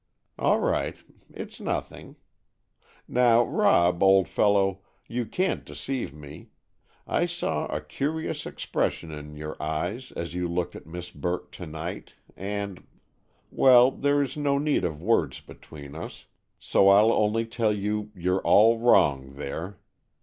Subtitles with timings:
[0.39, 2.15] "All right—it's nothing.
[3.07, 6.49] Now, Rob, old fellow, you can't deceive me.
[7.05, 11.67] I saw a curious expression in your eyes as you looked at Miss Burt to
[11.67, 16.25] night, and—well, there is no need of words between us,
[16.57, 19.77] so I'll only tell you you're all wrong there.